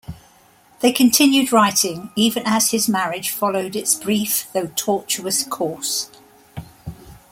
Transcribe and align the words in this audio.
They 0.79 0.91
continued 0.93 1.51
writing 1.53 2.09
even 2.15 2.41
as 2.47 2.71
his 2.71 2.89
marriage 2.89 3.29
followed 3.29 3.75
its 3.75 3.93
brief 3.93 4.47
though 4.51 4.71
tortuous 4.75 5.43
course. 5.43 6.09